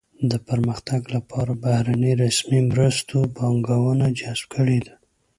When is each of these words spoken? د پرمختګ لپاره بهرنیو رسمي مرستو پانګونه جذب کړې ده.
د 0.31 0.33
پرمختګ 0.47 1.01
لپاره 1.15 1.51
بهرنیو 1.63 2.19
رسمي 2.23 2.59
مرستو 2.71 3.17
پانګونه 3.35 4.05
جذب 4.19 4.45
کړې 4.55 4.79
ده. 4.85 4.93